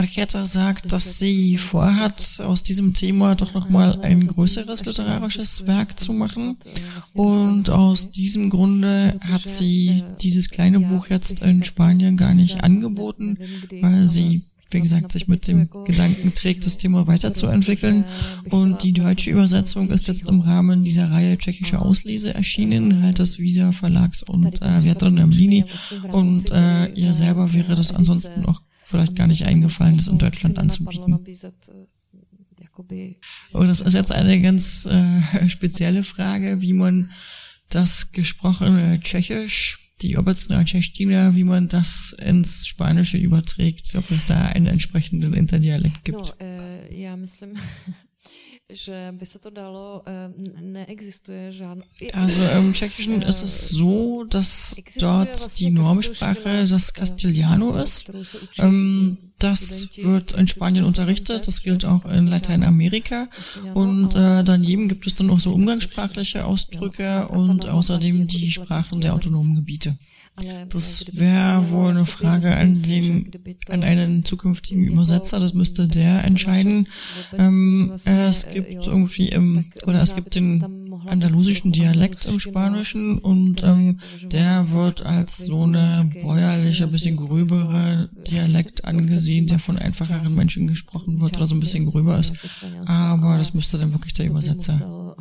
[0.00, 6.12] Marketa sagt, dass sie vorhat, aus diesem Thema doch nochmal ein größeres literarisches Werk zu
[6.12, 6.58] machen.
[7.12, 13.38] Und aus diesem Grunde hat sie dieses kleine Buch jetzt in Spanien gar nicht angeboten,
[13.80, 14.42] weil sie
[14.74, 18.04] wie gesagt, sich mit dem Gedanken trägt, das Thema weiterzuentwickeln.
[18.50, 23.38] Und die deutsche Übersetzung ist jetzt im Rahmen dieser Reihe tschechische Auslese erschienen, halt des
[23.38, 25.64] Visa Verlags und äh, Vietran Amlini.
[26.12, 30.58] Und äh, ihr selber wäre das ansonsten auch vielleicht gar nicht eingefallen, das in Deutschland
[30.58, 31.18] anzubieten.
[33.52, 37.10] Oh, das ist jetzt eine ganz äh, spezielle Frage, wie man
[37.68, 40.16] das gesprochene Tschechisch die
[40.64, 46.34] čeština, wie man das ins Spanische überträgt, ob es da einen entsprechenden Interdialekt gibt.
[46.40, 47.54] No, äh, ja, myslím,
[48.74, 51.82] že by se to dalo, äh, neexistuje žádný...
[52.12, 58.10] Also im Tschechischen ist es so, dass dort die Normsprache das Castiliano ist.
[58.58, 63.28] Ähm, das wird in Spanien unterrichtet, das gilt auch in Lateinamerika.
[63.74, 69.14] Und äh, daneben gibt es dann auch so umgangssprachliche Ausdrücke und außerdem die Sprachen der
[69.14, 69.98] autonomen Gebiete.
[70.68, 73.30] Das wäre wohl eine Frage an den,
[73.68, 75.38] an einen zukünftigen Übersetzer.
[75.38, 76.88] Das müsste der entscheiden.
[77.38, 84.00] Ähm, es gibt irgendwie im, oder es gibt den andalusischen Dialekt im Spanischen und ähm,
[84.24, 91.20] der wird als so eine bäuerliche, bisschen gröbere Dialekt angesehen, der von einfacheren Menschen gesprochen
[91.20, 92.32] wird oder so ein bisschen gröber ist.
[92.86, 95.14] Aber das müsste dann wirklich der Übersetzer.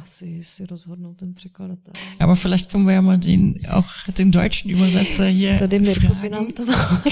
[2.19, 3.85] Aber vielleicht können wir ja mal den, auch
[4.17, 6.53] den deutschen Übersetzer hier fragen.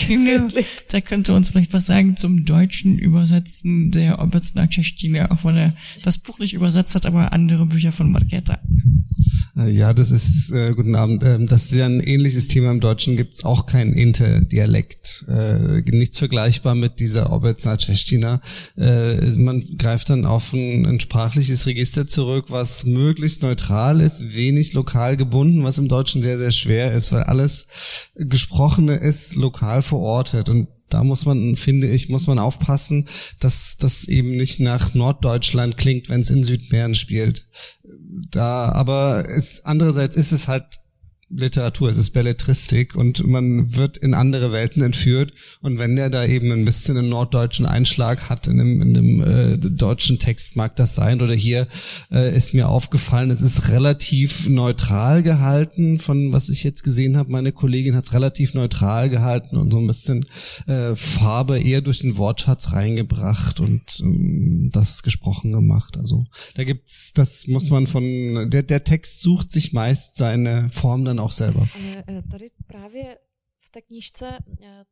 [0.07, 0.47] Genau.
[0.91, 5.73] Der könnte uns vielleicht was sagen zum deutschen Übersetzen der Obecna Tschechtina, auch wenn er
[6.03, 8.59] das Buch nicht übersetzt hat, aber andere Bücher von Margetta.
[9.57, 12.71] Äh, ja, das ist, äh, guten Abend, äh, das ist ja ein ähnliches Thema.
[12.71, 15.25] Im Deutschen gibt es auch keinen Interdialekt.
[15.27, 18.41] Äh, nichts vergleichbar mit dieser Obecna Tschechtina.
[18.77, 24.73] Äh, man greift dann auf ein, ein sprachliches Register zurück, was möglichst neutral ist, wenig
[24.73, 27.67] lokal gebunden, was im Deutschen sehr, sehr schwer ist, weil alles
[28.15, 33.07] Gesprochene ist lokal verortet und da muss man, finde ich, muss man aufpassen,
[33.39, 37.47] dass das eben nicht nach Norddeutschland klingt, wenn es in Südmähren spielt.
[38.29, 40.80] Da, aber es, andererseits ist es halt
[41.33, 45.31] Literatur, es ist Belletristik und man wird in andere Welten entführt.
[45.61, 49.21] Und wenn der da eben ein bisschen einen norddeutschen Einschlag hat in dem, in dem
[49.21, 51.21] äh, deutschen Text, mag das sein.
[51.21, 51.67] Oder hier
[52.11, 57.31] äh, ist mir aufgefallen, es ist relativ neutral gehalten, von was ich jetzt gesehen habe.
[57.31, 60.25] Meine Kollegin hat es relativ neutral gehalten und so ein bisschen
[60.67, 65.97] äh, Farbe eher durch den Wortschatz reingebracht und ähm, das gesprochen gemacht.
[65.97, 71.05] Also da gibt's, das muss man von der, der Text sucht sich meist seine Form
[71.05, 71.67] dann auch selber.
[72.31, 73.17] Tady právě
[73.71, 74.25] té knížce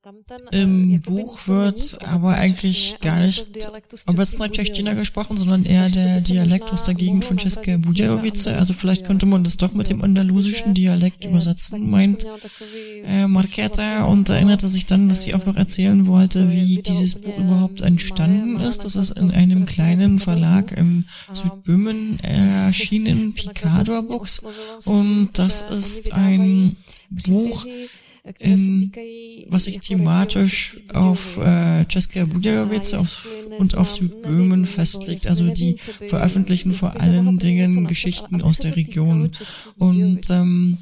[0.02, 0.42] tam ten...
[0.52, 3.68] Im Buch wird aber eigentlich gar nicht
[4.08, 8.48] obecna Tschechtina gesprochen, sondern eher der Dialekt aus der Gegend von České Budějovice.
[8.48, 12.26] Also vielleicht könnte man das doch mit dem andalusischen Dialekt übersetzen, meint
[13.04, 17.38] äh, Marqueta und erinnerte sich dann, dass sie auch noch erzählen wollte, wie dieses Buch
[17.38, 18.86] überhaupt entstanden ist.
[18.86, 24.42] Das ist in einem kleinen Verlag im Südböhmen erschienen, Picador Books.
[24.86, 26.78] Und das ist ein
[27.10, 27.65] Buch,
[28.38, 28.92] in,
[29.48, 32.96] was sich thematisch auf äh, České Budějovice
[33.58, 35.28] und auf Südböhmen festlegt.
[35.28, 39.32] Also die veröffentlichen vor allen Dingen Geschichten aus der Region.
[39.78, 40.78] Und ähm,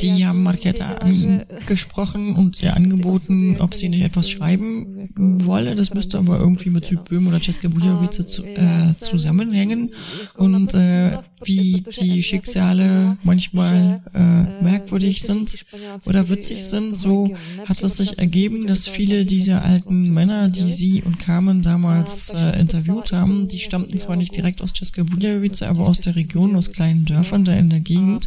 [0.00, 5.74] die haben Marketa angesprochen und ihr angeboten, ob sie nicht etwas schreiben wolle.
[5.74, 9.90] Das müsste aber irgendwie mit Südböhmen oder České Budějovice zu, äh, zusammenhängen.
[10.36, 15.58] Und äh, wie die Schicksale manchmal äh, merkwürdig sind
[16.06, 17.34] oder witzig sind, so
[17.66, 22.60] hat es sich ergeben, dass viele dieser alten Männer, die sie und Carmen damals äh,
[22.60, 26.70] interviewt haben, die stammten zwar nicht direkt aus České Budějovice, aber aus der Region, aus
[26.70, 28.26] kleinen Dörfern da in der Gegend.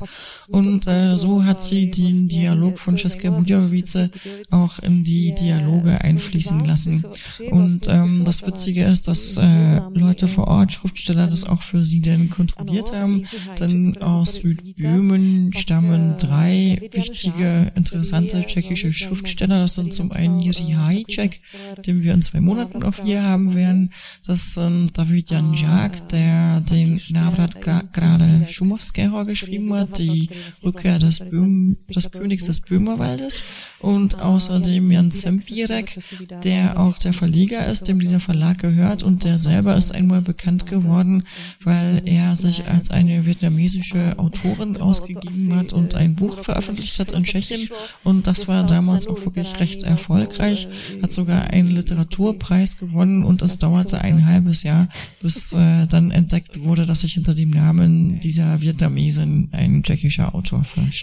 [0.50, 4.10] Und äh, so hat sie den Dialog von České Budějovice
[4.50, 7.06] auch in die Dialoge einfließen lassen.
[7.52, 12.02] Und ähm, das Witzige ist, dass äh, Leute vor Ort, Schriftsteller, das auch für sie
[12.02, 13.26] denn kontrolliert haben.
[13.60, 19.60] Denn aus Südböhmen stammen drei wichtige, interessante tschechische Schriftsteller.
[19.60, 21.40] Das sind zum einen Jiří Hajček,
[21.86, 23.92] den wir in zwei Monaten auf hier haben werden.
[24.26, 30.30] Das sind David Jan Žák, der den Navrat gerade Schumowského geschrieben hat, die
[30.64, 33.44] Rückkehr des, Böhm, des Königs des Böhmerwaldes
[33.80, 36.00] und außerdem Jan Zempirek,
[36.44, 40.66] der auch der Verleger ist, dem dieser Verlag gehört und der selber ist einmal bekannt
[40.66, 41.24] geworden,
[41.64, 47.24] weil er sich als eine vietnamesische Autorin ausgegeben hat und ein Buch veröffentlicht hat in
[47.24, 47.70] Tschechien.
[48.04, 50.68] und das war damals auch wirklich recht erfolgreich,
[51.02, 54.88] hat sogar einen Literaturpreis gewonnen und es dauerte ein halbes Jahr,
[55.22, 60.64] bis äh, dann entdeckt wurde, dass sich hinter dem Namen dieser Vietnamesin ein tschechischer Autor
[60.64, 61.01] versteckt.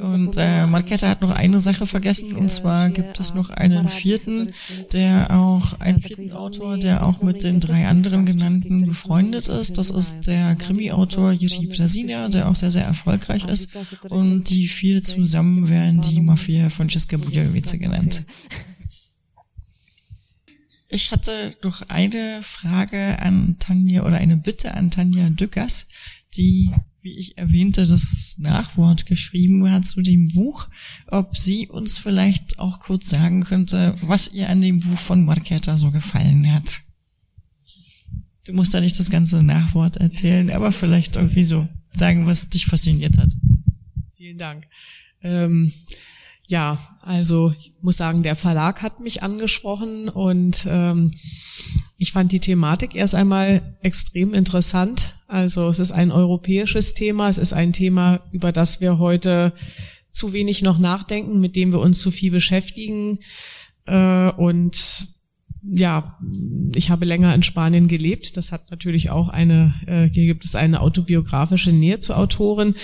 [0.00, 4.52] Und äh, Marketa hat noch eine Sache vergessen, und zwar gibt es noch einen vierten,
[4.92, 9.78] der auch, einen vierten Autor, der auch mit den drei anderen genannten befreundet ist.
[9.78, 13.68] Das ist der Krimi-Autor Jiří Brzezina, der auch sehr, sehr erfolgreich ist.
[14.08, 18.24] Und die vier zusammen werden die Mafia von České Budějovice genannt.
[20.90, 25.86] Ich hatte noch eine Frage an Tanja oder eine Bitte an Tanja Dückers,
[26.34, 26.70] die
[27.08, 30.68] wie ich erwähnte, das Nachwort geschrieben hat zu dem Buch,
[31.06, 35.78] ob sie uns vielleicht auch kurz sagen könnte, was ihr an dem Buch von Marqueta
[35.78, 36.82] so gefallen hat.
[38.44, 42.66] Du musst da nicht das ganze Nachwort erzählen, aber vielleicht irgendwie so sagen, was dich
[42.66, 43.32] fasziniert hat.
[44.14, 44.66] Vielen Dank.
[45.22, 45.72] Ähm,
[46.46, 51.14] ja, also ich muss sagen, der Verlag hat mich angesprochen und ähm,
[51.96, 55.17] ich fand die Thematik erst einmal extrem interessant.
[55.28, 59.52] Also es ist ein europäisches Thema, es ist ein Thema, über das wir heute
[60.10, 63.18] zu wenig noch nachdenken, mit dem wir uns zu viel beschäftigen.
[63.86, 65.06] Äh, und
[65.62, 66.18] ja,
[66.74, 68.38] ich habe länger in Spanien gelebt.
[68.38, 72.74] Das hat natürlich auch eine, äh, hier gibt es eine autobiografische Nähe zur Autorin.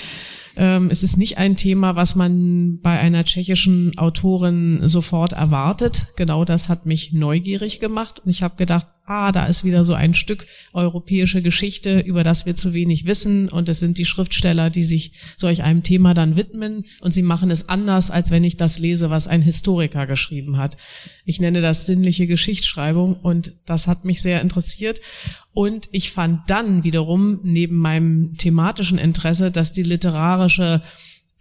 [0.57, 6.09] Ähm, es ist nicht ein Thema, was man bei einer tschechischen Autorin sofort erwartet.
[6.17, 8.21] Genau das hat mich neugierig gemacht.
[8.21, 12.47] Und ich habe gedacht, ah, da ist wieder so ein Stück europäische Geschichte, über das
[12.47, 13.49] wir zu wenig wissen.
[13.49, 16.85] Und es sind die Schriftsteller, die sich solch einem Thema dann widmen.
[17.01, 20.77] Und sie machen es anders, als wenn ich das lese, was ein Historiker geschrieben hat.
[21.25, 23.15] Ich nenne das sinnliche Geschichtsschreibung.
[23.15, 25.01] Und das hat mich sehr interessiert.
[25.53, 30.83] Und ich fand dann wiederum neben meinem thematischen Interesse, dass die literarische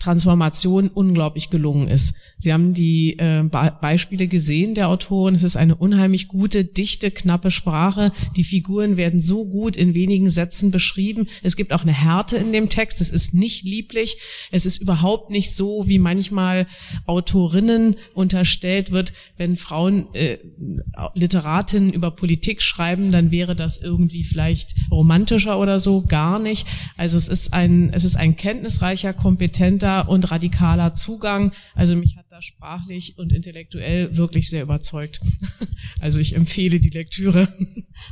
[0.03, 2.15] Transformation unglaublich gelungen ist.
[2.37, 3.41] Sie haben die äh,
[3.81, 5.33] Beispiele gesehen der Autoren.
[5.33, 8.11] Es ist eine unheimlich gute, dichte, knappe Sprache.
[8.35, 11.27] Die Figuren werden so gut in wenigen Sätzen beschrieben.
[11.41, 12.99] Es gibt auch eine Härte in dem Text.
[12.99, 14.17] Es ist nicht lieblich.
[14.51, 16.67] Es ist überhaupt nicht so, wie manchmal
[17.05, 20.37] Autorinnen unterstellt wird, wenn Frauen äh,
[21.13, 26.01] Literatinnen über Politik schreiben, dann wäre das irgendwie vielleicht romantischer oder so.
[26.01, 26.67] Gar nicht.
[26.97, 31.51] Also es ist ein, es ist ein kenntnisreicher, kompetenter und radikaler Zugang.
[31.75, 35.19] Also mich hat das sprachlich und intellektuell wirklich sehr überzeugt.
[35.99, 37.47] Also ich empfehle die Lektüre.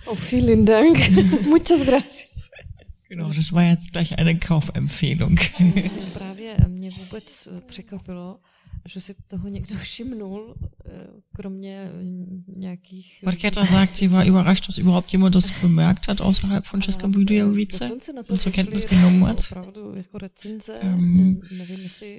[0.05, 0.97] Oh, vielen Dank.
[1.49, 2.49] Muchas gracias.
[3.09, 5.37] Genau, das war jetzt gleich eine Kaufempfehlung.
[6.13, 8.39] Právě mě vůbec překvapilo,
[11.35, 11.91] kromě
[12.47, 13.23] nějakých...
[13.23, 17.81] Marketa sagt, sie war überrascht, dass überhaupt jemand das bemerkt hat außerhalb von Česka Budějovice
[18.29, 19.53] und zur Kenntnis genommen hat.
[20.81, 21.41] Ähm,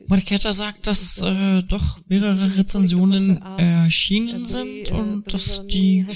[0.06, 6.06] Marketa sagt, dass äh, doch mehrere Rezensionen erschienen sind und dass die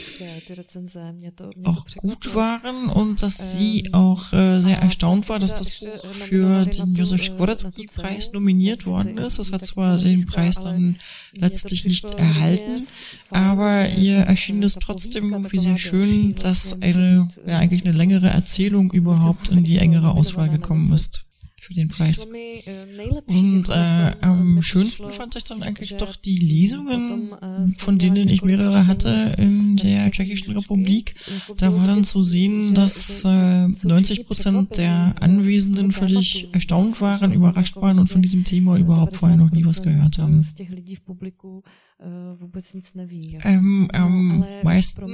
[1.65, 6.65] auch gut waren und dass sie auch äh, sehr erstaunt war, dass das Buch für
[6.67, 9.39] den Josef Skworecki-Preis nominiert worden ist.
[9.39, 10.97] Es hat zwar den Preis dann
[11.33, 12.87] letztlich nicht erhalten,
[13.31, 18.91] aber ihr erschien es trotzdem irgendwie sehr schön, dass eine, ja, eigentlich eine längere Erzählung
[18.93, 21.26] überhaupt in die engere Auswahl gekommen ist
[21.67, 22.25] für den Preis.
[23.27, 27.35] Und äh, am schönsten fand ich dann eigentlich doch die Lesungen,
[27.77, 31.17] von denen ich mehrere hatte in der Tschechischen Republik.
[31.57, 37.77] Da war dann zu sehen, dass äh, 90 Prozent der Anwesenden völlig erstaunt waren, überrascht
[37.77, 40.47] waren und von diesem Thema überhaupt vorher noch nie was gehört haben.
[41.99, 45.07] Ähm, am meisten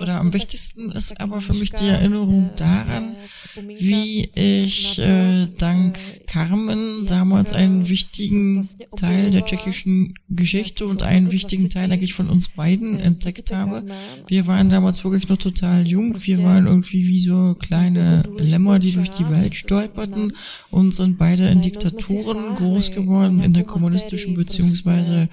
[0.00, 3.14] oder am wichtigsten ist aber für mich die Erinnerung daran,
[3.54, 11.70] wie ich äh, dank Carmen damals einen wichtigen Teil der tschechischen Geschichte und einen wichtigen
[11.70, 13.84] Teil eigentlich von uns beiden entdeckt habe.
[14.26, 16.16] Wir waren damals wirklich noch total jung.
[16.26, 20.32] Wir waren irgendwie wie so kleine Lämmer, die durch die Welt stolperten
[20.72, 25.28] und sind beide in Diktaturen groß geworden, in der kommunistischen beziehungsweise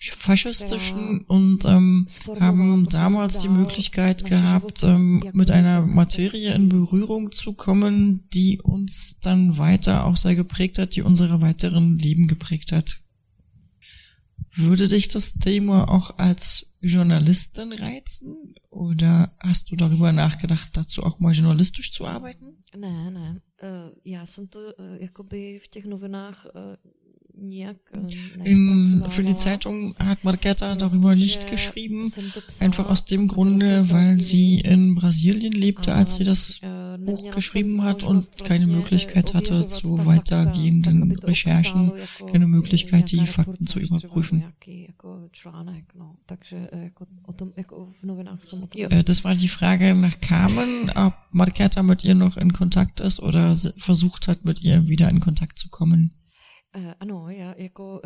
[0.00, 2.06] faschistischen und ähm,
[2.38, 9.18] haben damals die Möglichkeit gehabt, ähm, mit einer Materie in Berührung zu kommen, die uns
[9.20, 12.98] dann weiter auch sehr geprägt hat, die unsere weiteren Leben geprägt hat.
[14.54, 18.54] Würde dich das Thema auch als Journalistin reizen?
[18.70, 22.64] Oder hast du darüber nachgedacht, dazu auch mal journalistisch zu arbeiten?
[22.74, 23.42] Ne, ne.
[23.62, 24.60] Uh, já jsem to
[25.00, 26.46] jakoby v těch novinách
[27.38, 32.12] uh, in, für die Zeitung hat Marqueta darüber nicht geschrieben,
[32.60, 36.60] einfach aus dem Grunde, weil sie in Brasilien lebte, als sie das
[37.04, 41.92] Buch geschrieben hat und keine Möglichkeit hatte zu weitergehenden Recherchen,
[42.30, 44.44] keine Möglichkeit, die Fakten zu überprüfen.
[49.04, 53.54] Das war die Frage nach Carmen, ob Marqueta mit ihr noch in Kontakt ist oder
[53.76, 56.12] versucht hat, mit ihr wieder in Kontakt zu kommen.
[57.00, 58.00] Ano, já jako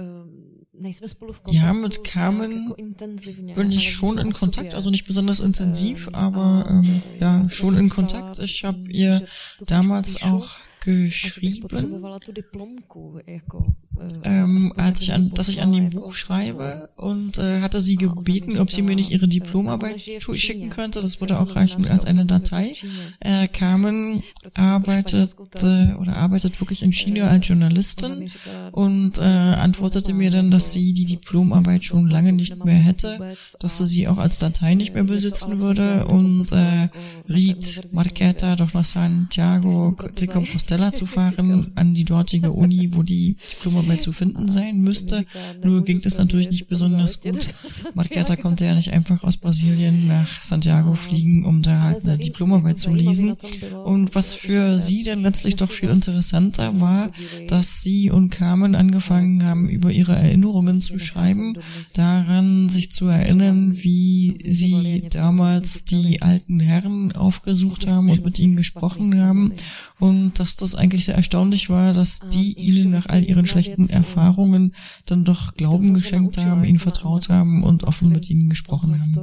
[0.79, 2.75] nejsme spolu v Ja, mit Carmen
[3.55, 8.39] bin ich schon in Kontakt, also nicht besonders intensiv, aber ähm, ja, schon in Kontakt.
[8.39, 9.23] Ich habe ihr
[9.67, 11.69] damals auch geschrieben,
[14.23, 18.59] ähm, als ich an, dass ich an dem Buch schreibe und äh, hatte sie gebeten,
[18.59, 21.03] ob sie mir nicht ihre Diplomarbeit schicken könnte.
[21.03, 22.75] Das würde auch reichen als eine Datei.
[23.21, 24.23] Äh, Carmen
[24.55, 28.31] arbeitet äh, oder arbeitet wirklich in China als Journalistin
[28.73, 33.79] und äh, antwortete mir dann, dass sie die Diplomarbeit schon lange nicht mehr hätte, dass
[33.79, 36.89] sie sie auch als Datei nicht mehr besitzen würde und äh,
[37.29, 43.37] riet Marqueta doch nach Santiago de Compostela zu fahren, an die dortige Uni, wo die
[43.53, 45.25] Diplomarbeit zu finden sein müsste.
[45.65, 47.51] Nur ging das natürlich nicht besonders gut.
[47.95, 52.79] Marqueta konnte ja nicht einfach aus Brasilien nach Santiago fliegen, um da halt eine Diplomarbeit
[52.79, 53.37] zu lesen.
[53.85, 57.11] Und was für sie dann letztlich doch viel interessanter war,
[57.49, 61.55] dass sie und Carmen angefangen haben, über ihre Erinnerungen zu schreiben,
[61.95, 68.57] daran sich zu erinnern, wie sie damals die alten Herren aufgesucht haben und mit ihnen
[68.57, 69.53] gesprochen haben
[69.99, 74.73] und dass das eigentlich sehr erstaunlich war, dass die ihnen nach all ihren schlechten Erfahrungen
[75.07, 79.15] dann doch Glauben geschenkt haben, ihnen vertraut haben und offen mit ihnen gesprochen haben.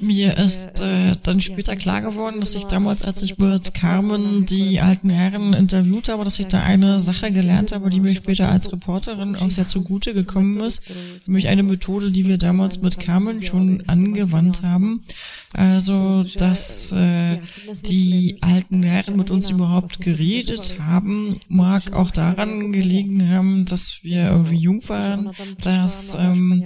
[0.00, 4.80] Mir ist äh, dann später klar geworden, dass ich damals, als ich mit Carmen die
[4.80, 8.72] alten Herren interviewt habe, dass ich da eine Sache gelernt habe, die mir später als
[8.72, 10.82] Reporterin auch sehr zugute gekommen ist.
[11.26, 15.02] Nämlich eine Methode, die wir damals mit Carmen schon angewandt haben.
[15.52, 17.38] Also, dass äh,
[17.86, 24.30] die alten Herren mit uns überhaupt geredet haben, mag auch daran gelegen haben, dass wir
[24.30, 25.30] irgendwie jung waren,
[25.62, 26.64] dass ähm,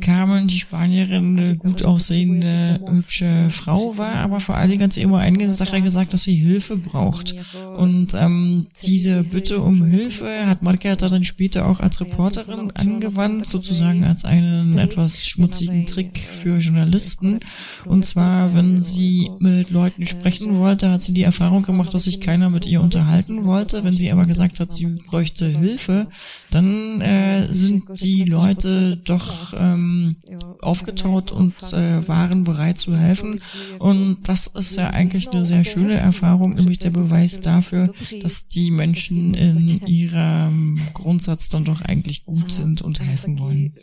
[0.00, 5.18] Carmen, die Spanierin, gut aussehende, hübsche Frau war, aber vor allen Dingen hat sie immer
[5.18, 7.34] eine Sache gesagt, dass sie Hilfe braucht.
[7.76, 14.04] Und ähm, diese Bitte um Hilfe hat Margareta dann später auch als Reporterin angewandt, sozusagen
[14.04, 17.40] als einen etwas schmutzigen Trick für Journalisten.
[17.86, 22.20] Und zwar, wenn sie mit Leuten sprechen wollte, hat sie die Erfahrung gemacht, dass sich
[22.20, 23.84] keiner mit ihr unterhalten wollte.
[23.84, 26.08] Wenn sie aber gesagt hat, sie bräuchte Hilfe,
[26.50, 30.16] dann äh, sind die Leute doch ähm,
[30.60, 33.40] aufgetaut und äh, waren bereit zu helfen.
[33.78, 38.70] Und das ist ja eigentlich eine sehr schöne Erfahrung, nämlich der Beweis dafür, dass die
[38.70, 43.74] Menschen in ihrem Grundsatz dann doch eigentlich gut sind und helfen wollen.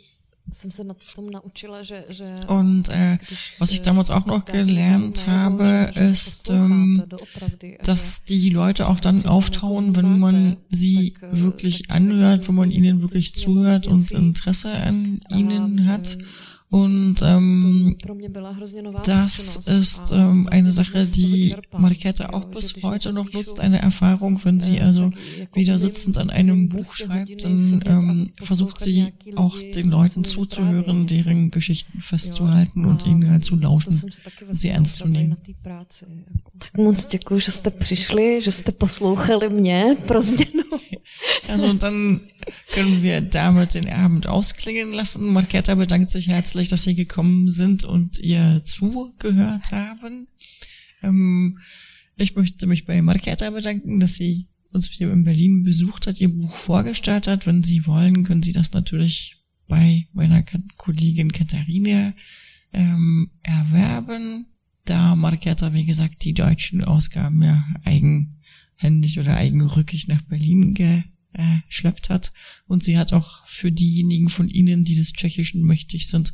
[2.48, 3.18] Und äh,
[3.58, 7.04] was ich damals auch noch gelernt habe, ist, ähm,
[7.82, 13.34] dass die Leute auch dann auftauen, wenn man sie wirklich anhört, wenn man ihnen wirklich
[13.34, 16.18] zuhört und Interesse an ihnen hat.
[16.70, 17.96] Und ähm,
[19.04, 24.58] das ist ähm, eine Sache, die Marketa auch bis heute noch nutzt, eine Erfahrung, wenn
[24.58, 25.12] sie also
[25.52, 31.52] wieder sitzend an einem Buch schreibt, dann ähm, versucht sie auch den Leuten zuzuhören, deren
[31.52, 34.02] Geschichten festzuhalten und ihnen halt zu lauschen
[34.50, 35.36] und sie ernst zu nehmen.
[36.58, 40.64] Tak moc děkuji, že jste přišli, že jste poslouchali mě pro změnu.
[41.48, 42.20] Also und dann
[42.72, 45.32] können wir damit den Abend ausklingen lassen.
[45.32, 50.28] Marketa bedankt sich herzlich, dass Sie gekommen sind und ihr zugehört haben.
[51.02, 51.58] Ähm,
[52.16, 56.28] ich möchte mich bei Marketa bedanken, dass sie uns hier in Berlin besucht hat, ihr
[56.28, 57.46] Buch vorgestellt hat.
[57.46, 59.36] Wenn Sie wollen, können Sie das natürlich
[59.66, 60.44] bei meiner
[60.76, 62.12] Kollegin Katharina
[62.72, 64.46] ähm, erwerben,
[64.84, 71.02] da Marketa, wie gesagt, die deutschen Ausgaben ja eigenhändig oder eigenrückig nach Berlin ge
[71.34, 72.32] äh, schleppt hat.
[72.66, 76.32] Und sie hat auch für diejenigen von Ihnen, die des Tschechischen mächtig sind,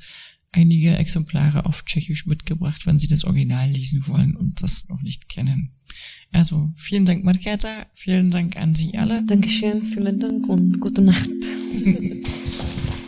[0.53, 5.29] einige Exemplare auf Tschechisch mitgebracht, wenn Sie das Original lesen wollen und das noch nicht
[5.29, 5.73] kennen.
[6.33, 7.87] Also vielen Dank, Marketa.
[7.95, 9.25] Vielen Dank an Sie alle.
[9.25, 11.29] Dankeschön, vielen Dank und gute Nacht.